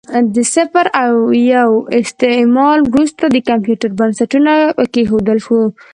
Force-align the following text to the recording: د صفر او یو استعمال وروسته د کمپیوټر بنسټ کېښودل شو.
د 0.35 0.37
صفر 0.53 0.85
او 1.03 1.13
یو 1.53 1.71
استعمال 2.01 2.77
وروسته 2.91 3.23
د 3.29 3.37
کمپیوټر 3.49 3.89
بنسټ 3.99 4.31
کېښودل 4.93 5.37
شو. 5.45 5.61